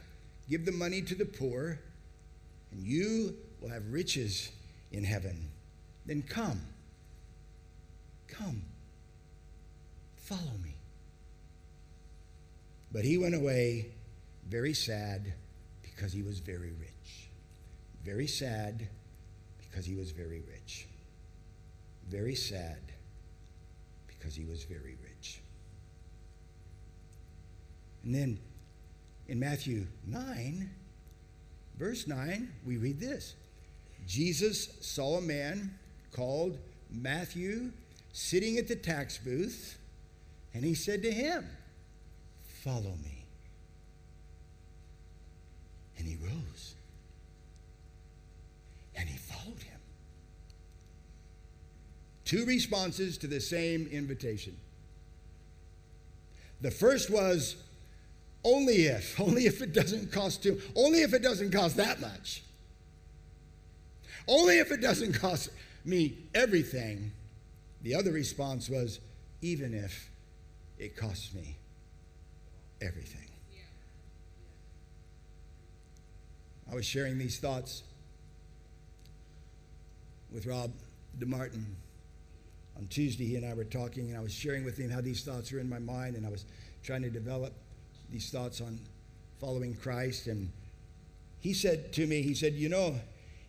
[0.50, 1.78] give the money to the poor,
[2.72, 4.50] and you will have riches
[4.90, 5.48] in heaven.
[6.06, 6.60] Then come.
[8.26, 8.62] Come.
[10.16, 10.74] Follow me.
[12.90, 13.86] But he went away
[14.48, 15.34] very sad
[15.82, 17.28] because he was very rich.
[18.04, 18.88] Very sad
[19.58, 20.86] because he was very rich.
[22.08, 22.80] Very sad
[24.06, 25.40] because he was very rich.
[28.04, 28.38] And then
[29.28, 30.70] in Matthew 9,
[31.78, 33.34] verse 9, we read this
[34.06, 35.74] Jesus saw a man
[36.12, 36.58] called
[36.90, 37.70] Matthew
[38.12, 39.78] sitting at the tax booth
[40.54, 41.46] and he said to him,
[42.64, 43.17] Follow me.
[45.98, 46.74] And he rose.
[48.96, 49.80] And he followed him.
[52.24, 54.56] Two responses to the same invitation.
[56.60, 57.56] The first was,
[58.44, 62.42] only if, only if it doesn't cost too, only if it doesn't cost that much.
[64.26, 65.50] Only if it doesn't cost
[65.84, 67.12] me everything.
[67.82, 69.00] The other response was,
[69.40, 70.10] even if
[70.78, 71.56] it costs me
[72.82, 73.27] everything.
[76.70, 77.82] I was sharing these thoughts
[80.32, 80.70] with Rob
[81.18, 81.64] DeMartin
[82.76, 83.24] on Tuesday.
[83.24, 85.60] He and I were talking, and I was sharing with him how these thoughts are
[85.60, 86.44] in my mind, and I was
[86.82, 87.54] trying to develop
[88.10, 88.78] these thoughts on
[89.40, 90.26] following Christ.
[90.26, 90.50] And
[91.40, 92.94] he said to me, he said, You know,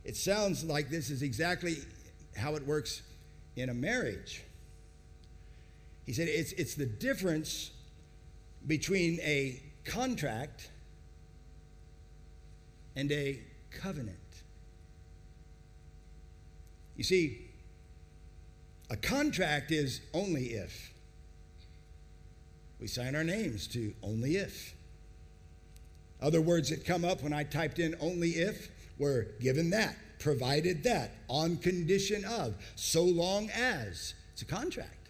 [0.05, 1.77] it sounds like this is exactly
[2.37, 3.01] how it works
[3.57, 4.43] in a marriage.
[6.05, 7.71] He said it's, it's the difference
[8.65, 10.69] between a contract
[12.99, 13.39] and a
[13.71, 14.17] covenant.
[16.97, 17.49] You see,
[18.89, 20.91] a contract is only if.
[22.81, 24.73] We sign our names to only if.
[26.21, 30.83] Other words that come up when I typed in only if were given that, provided
[30.83, 34.13] that, on condition of, so long as.
[34.33, 35.07] It's a contract.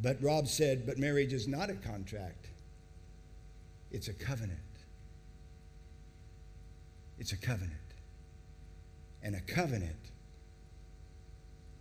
[0.00, 2.46] But Rob said, but marriage is not a contract,
[3.92, 4.60] it's a covenant.
[7.20, 7.74] It's a covenant.
[9.22, 9.94] And a covenant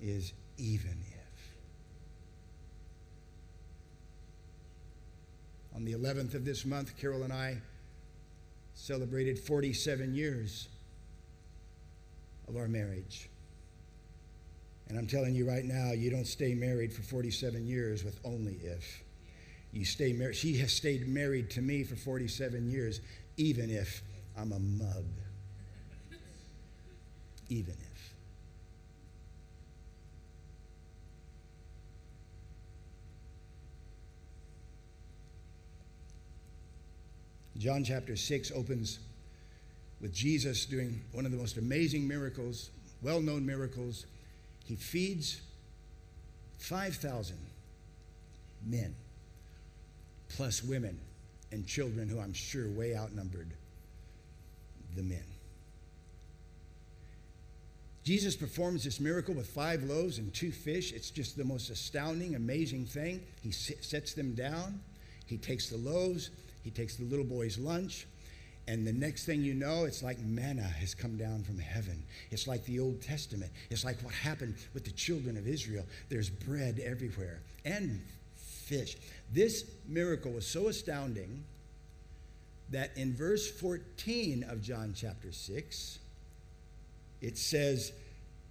[0.01, 1.19] is even if.
[5.75, 7.61] On the 11th of this month, Carol and I
[8.73, 10.67] celebrated 47 years
[12.49, 13.29] of our marriage.
[14.89, 18.55] And I'm telling you right now, you don't stay married for 47 years with only
[18.55, 19.03] if.
[19.71, 20.35] You stay married.
[20.35, 22.99] She has stayed married to me for 47 years,
[23.37, 24.01] even if
[24.35, 25.05] I'm a mug.
[27.49, 28.13] Even if.
[37.57, 38.99] John chapter 6 opens
[39.99, 42.69] with Jesus doing one of the most amazing miracles,
[43.01, 44.05] well known miracles
[44.69, 45.41] he feeds
[46.59, 47.35] 5,000
[48.65, 48.95] men,
[50.29, 50.99] plus women
[51.51, 53.49] and children who I'm sure way outnumbered
[54.95, 55.28] the men.
[58.09, 60.93] Jesus performs this miracle with five loaves and two fish.
[60.93, 63.21] It's just the most astounding, amazing thing.
[63.43, 64.79] He sets them down.
[65.27, 66.31] He takes the loaves.
[66.63, 68.07] He takes the little boy's lunch.
[68.67, 72.01] And the next thing you know, it's like manna has come down from heaven.
[72.31, 73.51] It's like the Old Testament.
[73.69, 75.85] It's like what happened with the children of Israel.
[76.09, 78.01] There's bread everywhere and
[78.35, 78.97] fish.
[79.31, 81.43] This miracle was so astounding
[82.71, 85.99] that in verse 14 of John chapter 6,
[87.21, 87.91] it says,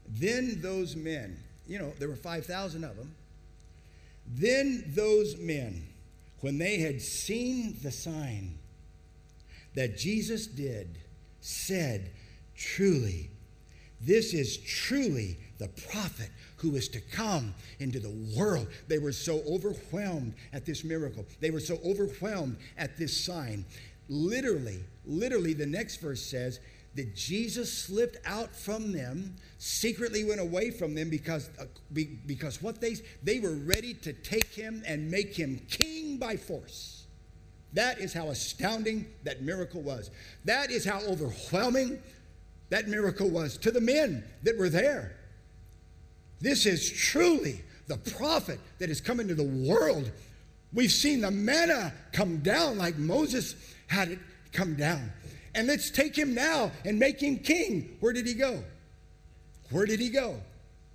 [0.09, 3.15] Then those men, you know, there were 5,000 of them,
[4.27, 5.87] then those men,
[6.41, 8.59] when they had seen the sign
[9.75, 10.99] that Jesus did,
[11.41, 12.11] said,
[12.57, 13.31] Truly,
[14.01, 18.69] this is truly the prophet who is to come into the world.
[18.87, 21.25] They were so overwhelmed at this miracle.
[21.41, 23.65] They were so overwhelmed at this sign.
[24.09, 26.61] Literally, literally, the next verse says,
[26.95, 32.61] that Jesus slipped out from them, secretly went away from them because, uh, be, because
[32.63, 37.07] what they, they were ready to take him and make him king by force.
[37.75, 40.11] That is how astounding that miracle was.
[40.45, 42.03] That is how overwhelming
[42.71, 45.17] that miracle was to the men that were there.
[46.41, 50.11] This is truly the prophet that is coming to the world.
[50.73, 53.55] We've seen the manna come down like Moses
[53.87, 54.19] had it
[54.53, 55.13] come down.
[55.59, 57.97] And let's take him now and make him king.
[57.99, 58.63] Where did he go?
[59.73, 60.37] Where did he go?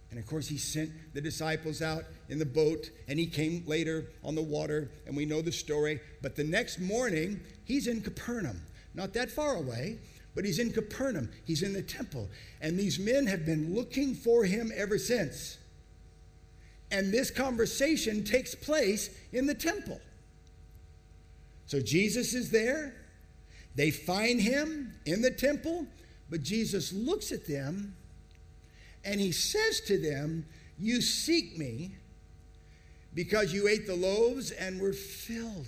[0.09, 4.05] And of course, he sent the disciples out in the boat, and he came later
[4.23, 5.99] on the water, and we know the story.
[6.21, 8.61] But the next morning, he's in Capernaum,
[8.93, 9.97] not that far away,
[10.33, 11.29] but he's in Capernaum.
[11.43, 12.29] He's in the temple.
[12.61, 15.57] And these men have been looking for him ever since.
[16.89, 19.99] And this conversation takes place in the temple.
[21.65, 22.95] So Jesus is there.
[23.75, 25.87] They find him in the temple,
[26.29, 27.95] but Jesus looks at them
[29.03, 30.45] and he says to them,
[30.77, 31.95] You seek me
[33.13, 35.67] because you ate the loaves and were filled.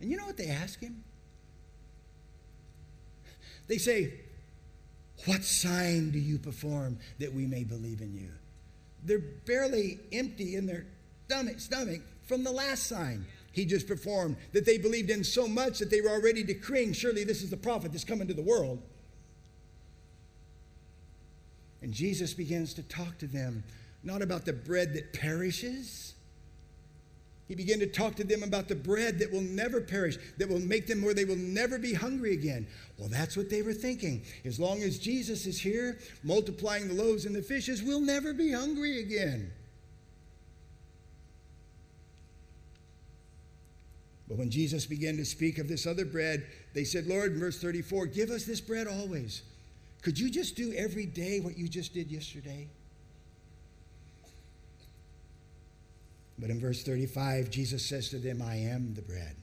[0.00, 1.04] And you know what they ask him?
[3.68, 4.14] They say,
[5.26, 8.30] What sign do you perform that we may believe in you?
[9.04, 10.86] They're barely empty in their
[11.26, 15.78] stomach, stomach from the last sign he just performed, that they believed in so much
[15.80, 18.80] that they were already decreeing, surely this is the prophet that's coming to the world.
[21.82, 23.64] And Jesus begins to talk to them,
[24.04, 26.14] not about the bread that perishes.
[27.48, 30.60] He began to talk to them about the bread that will never perish, that will
[30.60, 32.68] make them where they will never be hungry again.
[32.96, 34.22] Well, that's what they were thinking.
[34.44, 38.52] As long as Jesus is here, multiplying the loaves and the fishes, we'll never be
[38.52, 39.50] hungry again.
[44.30, 47.60] But when Jesus began to speak of this other bread, they said, Lord, in verse
[47.60, 49.42] 34, give us this bread always.
[50.02, 52.68] Could you just do every day what you just did yesterday?
[56.38, 59.34] But in verse 35, Jesus says to them, I am the bread.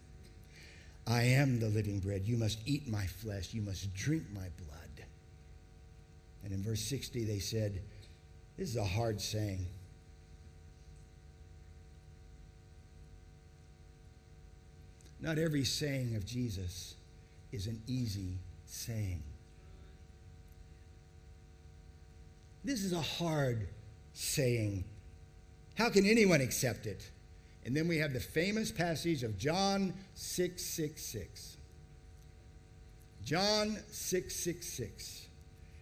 [1.06, 2.23] I am the living bread.
[2.26, 3.54] You must eat my flesh.
[3.54, 5.06] You must drink my blood.
[6.45, 7.82] And in verse 60, they said,
[8.58, 9.65] This is a hard saying.
[15.19, 16.95] Not every saying of Jesus
[17.51, 19.23] is an easy saying.
[22.63, 23.67] This is a hard
[24.13, 24.84] saying.
[25.75, 27.10] How can anyone accept it?
[27.65, 31.58] And then we have the famous passage of John 666.
[33.23, 35.27] John 666.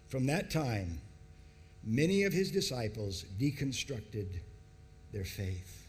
[0.08, 1.00] From that time,
[1.84, 4.28] many of his disciples deconstructed
[5.12, 5.85] their faith.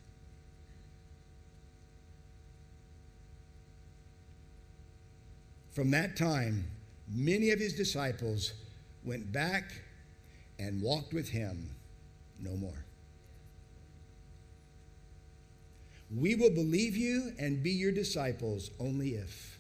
[5.77, 6.65] From that time,
[7.07, 8.55] many of his disciples
[9.05, 9.75] went back
[10.59, 11.69] and walked with him
[12.41, 12.87] no more.
[16.19, 19.59] We will believe you and be your disciples only if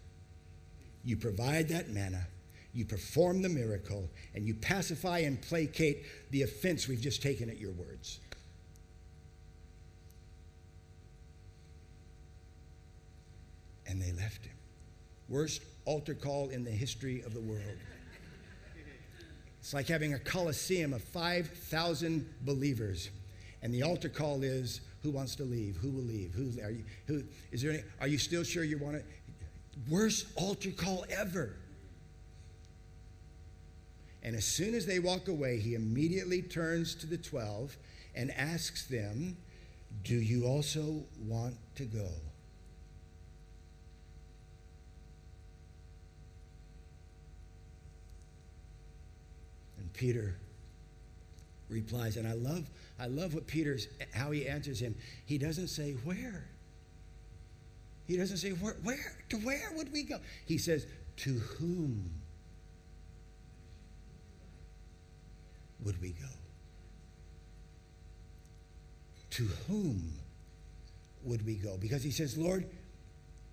[1.05, 2.27] you provide that manna,
[2.73, 7.59] you perform the miracle, and you pacify and placate the offense we've just taken at
[7.59, 8.21] your words.
[13.87, 14.55] And they left him.
[15.29, 17.63] Worst altar call in the history of the world.
[19.61, 23.11] It's like having a coliseum of 5,000 believers,
[23.63, 25.77] and the altar call is who wants to leave?
[25.77, 26.33] Who will leave?
[26.35, 26.85] Who are you?
[27.07, 27.23] Who
[27.53, 27.73] is there?
[27.73, 29.05] Any, are you still sure you want it?
[29.89, 31.57] Worst altar call ever.
[34.23, 37.77] And as soon as they walk away, he immediately turns to the 12
[38.17, 39.37] and asks them,
[40.03, 42.09] Do you also want to go?
[49.97, 50.37] Peter
[51.69, 52.69] replies, and I love,
[53.01, 54.95] I love what Peter's how he answers him.
[55.25, 56.45] He doesn't say where.
[58.07, 60.19] He doesn't say where, where to where would we go?
[60.45, 60.87] He says,
[61.17, 62.11] to whom
[65.85, 66.27] would we go?
[69.31, 70.13] To whom
[71.25, 71.77] would we go?
[71.79, 72.67] Because he says, Lord,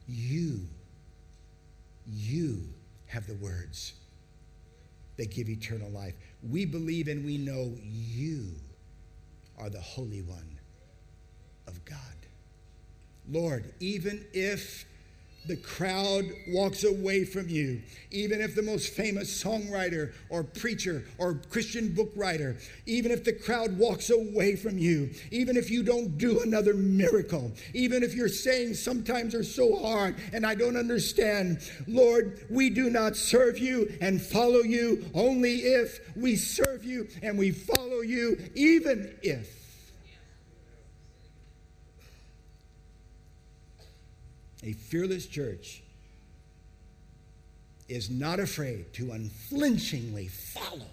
[0.08, 0.60] you,
[2.06, 2.62] you
[3.08, 3.94] have the words
[5.18, 6.16] that give eternal life.
[6.50, 8.48] We believe and we know you
[9.58, 10.60] are the Holy One
[11.68, 11.98] of God.
[13.30, 14.86] Lord, even if
[15.48, 17.82] the crowd walks away from you,
[18.12, 23.34] even if the most famous songwriter or preacher or Christian book writer, even if the
[23.34, 28.30] crowd walks away from you, even if you don't do another miracle, even if your
[28.30, 33.94] sayings sometimes are so hard and I don't understand, Lord, we do not serve you
[34.02, 35.06] and follow you.
[35.14, 39.63] Only if we serve you and we follow you, even if
[44.64, 45.84] A fearless church
[47.90, 50.88] is not afraid to unflinchingly follow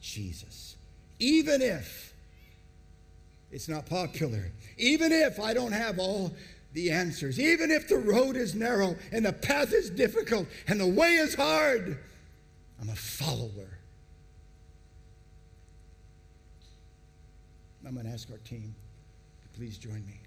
[0.00, 0.76] Jesus,
[1.18, 2.14] even if
[3.50, 6.32] it's not popular, even if I don't have all
[6.72, 10.86] the answers, even if the road is narrow and the path is difficult and the
[10.86, 11.98] way is hard.
[12.80, 13.78] I'm a follower.
[17.86, 18.74] I'm going to ask our team
[19.42, 20.21] to please join me.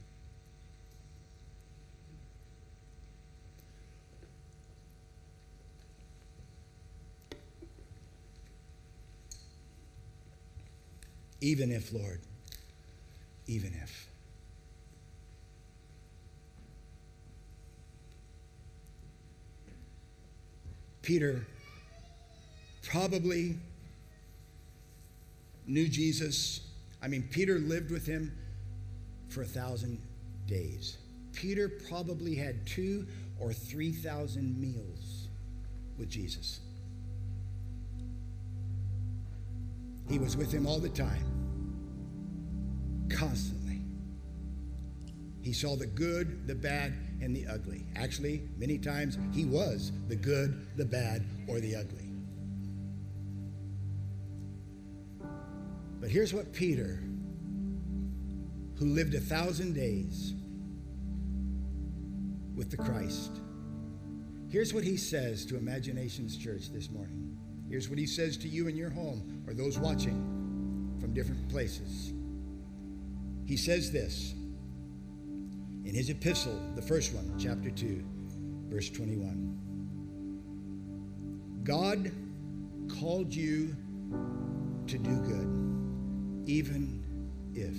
[11.46, 12.20] Even if, Lord,
[13.46, 14.10] even if.
[21.04, 21.46] Peter
[22.90, 23.60] probably
[25.68, 26.62] knew Jesus.
[27.04, 28.36] I mean, Peter lived with him
[29.30, 30.02] for a thousand
[30.48, 30.98] days.
[31.32, 33.06] Peter probably had two
[33.40, 35.28] or three thousand meals
[36.00, 36.62] with Jesus.
[40.10, 41.35] He was with him all the time,
[43.10, 43.82] constantly.
[45.42, 47.86] He saw the good, the bad, and the ugly.
[47.96, 52.10] Actually, many times he was the good, the bad, or the ugly.
[56.02, 57.04] But here's what Peter,
[58.80, 60.34] who lived a thousand days
[62.56, 63.40] with the Christ,
[64.50, 67.38] here's what he says to Imaginations Church this morning.
[67.70, 72.15] Here's what he says to you in your home or those watching from different places.
[73.46, 74.34] He says this
[75.86, 78.04] in his epistle, the first one, chapter 2,
[78.70, 79.60] verse 21.
[81.64, 82.12] God
[83.00, 83.76] called you
[84.88, 87.04] to do good, even
[87.54, 87.76] if.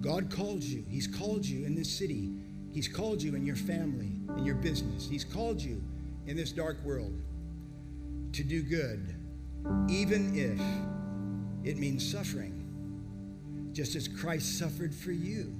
[0.00, 0.84] God called you.
[0.88, 2.30] He's called you in this city.
[2.72, 5.08] He's called you in your family, in your business.
[5.08, 5.82] He's called you
[6.26, 7.20] in this dark world
[8.32, 9.14] to do good,
[9.88, 10.60] even if
[11.68, 15.54] it means suffering, just as Christ suffered for you.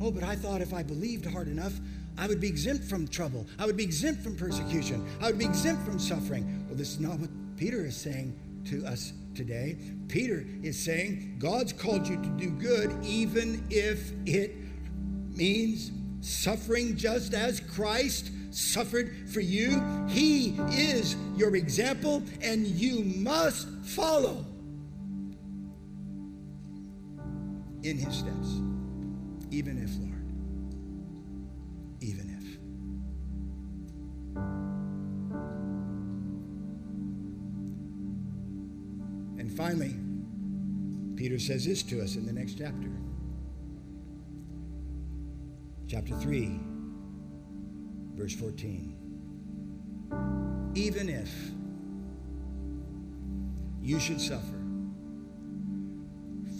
[0.00, 1.72] Oh, but I thought if I believed hard enough,
[2.18, 3.46] I would be exempt from trouble.
[3.58, 5.06] I would be exempt from persecution.
[5.20, 6.64] I would be exempt from suffering.
[6.68, 9.76] Well, this is not what Peter is saying to us today.
[10.08, 14.56] Peter is saying God's called you to do good, even if it
[15.34, 19.82] means suffering just as Christ suffered for you.
[20.08, 24.46] He is your example, and you must follow
[27.82, 28.60] in his steps,
[29.50, 30.32] even if, Lord,
[32.00, 32.58] even if.
[39.38, 39.94] And finally,
[41.16, 42.90] Peter says this to us in the next chapter.
[45.88, 46.58] Chapter 3,
[48.16, 48.96] verse 14.
[50.74, 51.30] Even if
[53.80, 54.62] you should suffer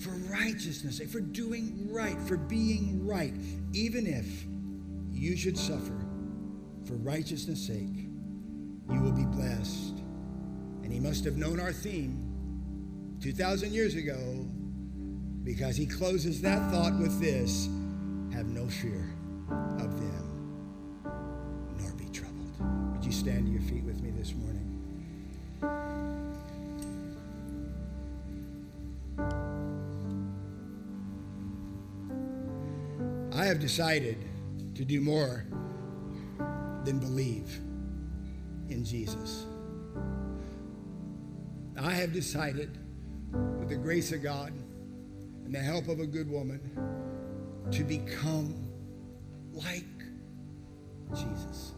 [0.00, 3.34] for righteousness' for doing right, for being right,
[3.72, 4.44] even if
[5.10, 6.06] you should suffer
[6.84, 8.08] for righteousness' sake,
[8.90, 9.98] you will be blessed.
[10.82, 12.22] And he must have known our theme
[13.20, 14.46] 2,000 years ago
[15.42, 17.66] because he closes that thought with this
[18.32, 19.16] have no fear
[19.78, 20.25] of them,
[23.06, 24.64] you stand to your feet with me this morning?
[33.32, 34.18] I have decided
[34.74, 35.44] to do more
[36.84, 37.60] than believe
[38.68, 39.46] in Jesus.
[41.80, 42.76] I have decided,
[43.60, 44.52] with the grace of God
[45.44, 46.60] and the help of a good woman,
[47.70, 48.68] to become
[49.52, 49.84] like
[51.14, 51.75] Jesus.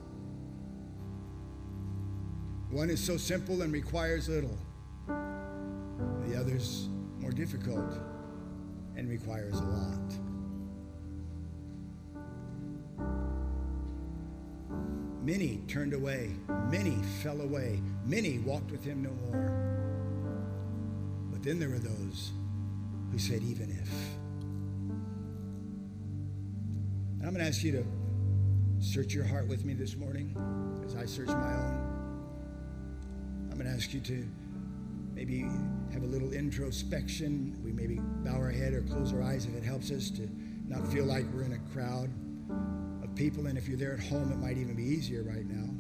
[2.71, 4.59] One is so simple and requires little,
[5.07, 6.89] the other's
[7.19, 7.99] more difficult
[8.97, 10.13] and requires a lot.
[15.23, 16.31] Many turned away,
[16.71, 19.53] many fell away, many walked with him no more.
[21.31, 22.33] But then there were those
[23.11, 23.91] who said, even if.
[27.19, 27.85] And I'm going to ask you to
[28.85, 30.37] search your heart with me this morning
[30.85, 31.88] as I search my own.
[33.59, 34.25] I'm going to ask you to
[35.15, 35.41] maybe
[35.93, 37.61] have a little introspection.
[37.65, 40.31] We maybe bow our head or close our eyes if it helps us to
[40.69, 42.09] not feel like we're in a crowd
[43.03, 43.49] of people.
[43.49, 45.75] And if you're there at home, it might even be easier right now.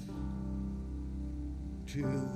[1.93, 2.29] To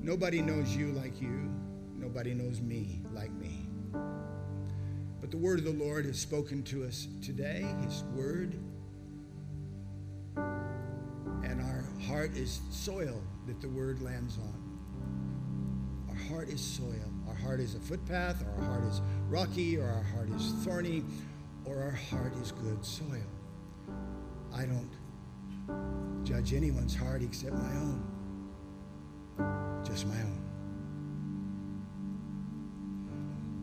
[0.00, 1.52] nobody knows you like you,
[1.96, 3.66] nobody knows me like me.
[5.20, 8.54] But the word of the Lord has spoken to us today, His word.
[12.10, 16.08] Heart is soil that the word lands on.
[16.08, 17.08] Our heart is soil.
[17.28, 21.04] Our heart is a footpath, or our heart is rocky, or our heart is thorny,
[21.64, 23.06] or our heart is good soil.
[24.52, 24.90] I don't
[26.24, 28.02] judge anyone's heart except my own.
[29.84, 30.44] Just my own.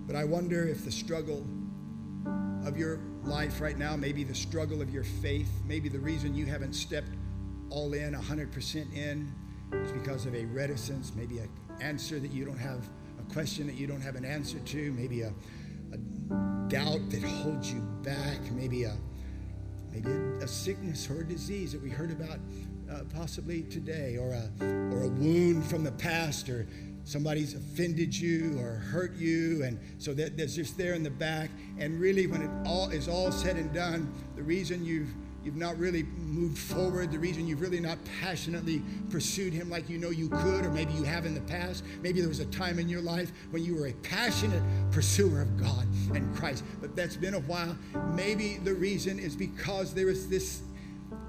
[0.07, 1.45] But I wonder if the struggle
[2.65, 6.45] of your life right now, maybe the struggle of your faith, maybe the reason you
[6.45, 7.11] haven't stepped
[7.70, 9.34] all in, 100% in,
[9.74, 11.49] is because of a reticence, maybe an
[11.82, 12.88] answer that you don't have,
[13.20, 15.34] a question that you don't have an answer to, maybe a,
[15.93, 15.97] a
[16.68, 18.95] doubt that holds you back, maybe a
[19.91, 22.39] maybe a, a sickness or a disease that we heard about
[22.91, 24.63] uh, possibly today, or a
[24.93, 26.68] or a wound from the past, or
[27.07, 31.49] somebody's offended you or hurt you and so that that's just there in the back.
[31.80, 35.13] And really when it all is all said and done the reason you've
[35.47, 39.97] you've not really moved forward the reason you've really not passionately pursued him like you
[39.97, 41.85] know you could or maybe you have in the past.
[42.01, 45.57] Maybe there was a time in your life when you were a passionate pursuer of
[45.57, 47.77] god and christ but that's been a while.
[48.13, 50.63] Maybe the reason is because there is this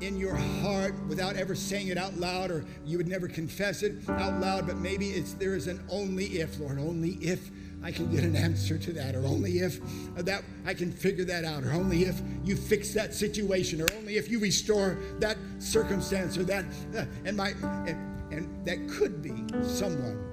[0.00, 4.08] in your heart without ever saying it out loud, or you would never confess it
[4.08, 7.50] out loud, but maybe it's there is an only if, Lord, only if
[7.82, 9.80] I can get an answer to that, or only if
[10.16, 14.16] that I can figure that out, or only if you fix that situation, or only
[14.16, 16.64] if you restore that circumstance, or that,
[16.96, 17.50] uh, and my,
[17.86, 20.24] and, and that could be someone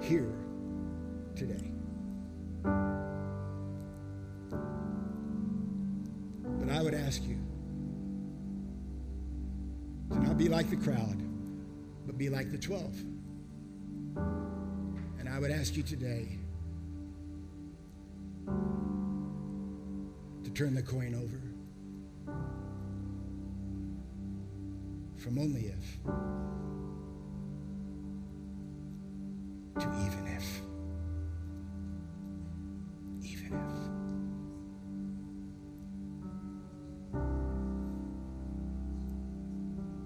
[0.00, 0.32] here
[1.34, 1.72] today.
[6.60, 7.38] But I would ask you
[10.10, 11.20] to not be like the crowd,
[12.06, 12.94] but be like the 12.
[15.18, 16.38] And I would ask you today
[20.44, 21.40] to turn the coin over
[25.16, 25.98] from only if
[29.80, 30.62] to even if.
[33.22, 34.10] Even if.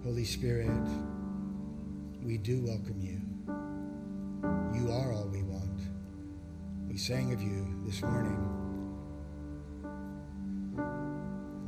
[0.05, 0.71] Holy Spirit,
[2.23, 3.21] we do welcome you.
[4.75, 5.50] You are all we want.
[7.01, 8.37] Sang of you this morning.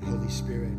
[0.04, 0.76] Holy Spirit,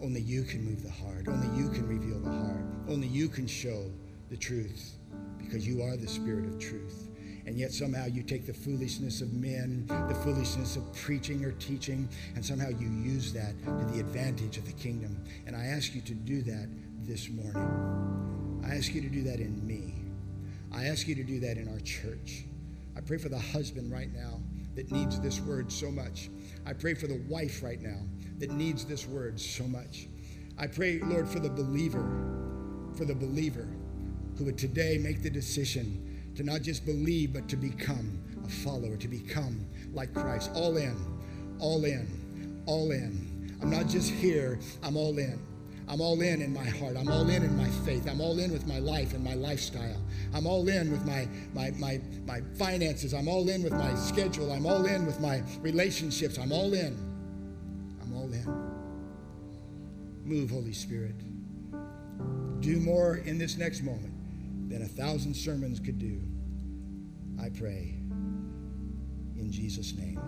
[0.00, 1.26] only you can move the heart.
[1.26, 2.64] Only you can reveal the heart.
[2.88, 3.90] Only you can show
[4.30, 4.92] the truth
[5.38, 7.08] because you are the Spirit of truth
[7.46, 12.08] and yet somehow you take the foolishness of men, the foolishness of preaching or teaching,
[12.36, 15.20] and somehow you use that to the advantage of the kingdom.
[15.48, 16.68] And I ask you to do that
[17.02, 18.49] this morning.
[18.64, 19.94] I ask you to do that in me.
[20.72, 22.44] I ask you to do that in our church.
[22.96, 24.40] I pray for the husband right now
[24.74, 26.30] that needs this word so much.
[26.66, 27.98] I pray for the wife right now
[28.38, 30.08] that needs this word so much.
[30.58, 32.06] I pray, Lord, for the believer,
[32.96, 33.66] for the believer
[34.36, 38.96] who would today make the decision to not just believe, but to become a follower,
[38.96, 40.50] to become like Christ.
[40.54, 40.96] All in,
[41.58, 43.58] all in, all in.
[43.60, 45.38] I'm not just here, I'm all in.
[45.90, 46.96] I'm all in in my heart.
[46.96, 48.08] I'm all in in my faith.
[48.08, 50.00] I'm all in with my life and my lifestyle.
[50.32, 53.12] I'm all in with my, my, my, my finances.
[53.12, 54.52] I'm all in with my schedule.
[54.52, 56.38] I'm all in with my relationships.
[56.38, 56.96] I'm all in.
[58.02, 58.46] I'm all in.
[60.24, 61.16] Move, Holy Spirit.
[62.60, 64.14] Do more in this next moment
[64.70, 66.22] than a thousand sermons could do.
[67.42, 67.96] I pray
[69.36, 70.20] in Jesus' name.